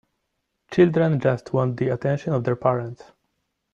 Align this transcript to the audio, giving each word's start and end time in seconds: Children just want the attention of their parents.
Children 0.71 1.19
just 1.19 1.53
want 1.53 1.77
the 1.77 1.89
attention 1.89 2.33
of 2.33 2.43
their 2.43 2.55
parents. 2.55 3.03